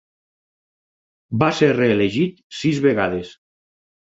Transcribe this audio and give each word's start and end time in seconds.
Va 1.43 1.49
ser 1.59 1.69
reelegit 1.75 2.41
sis 2.63 2.81
vegades. 2.89 3.37